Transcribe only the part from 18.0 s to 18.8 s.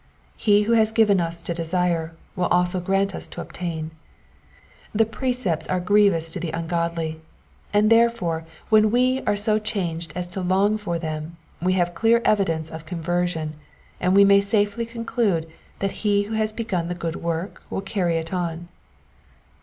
it on.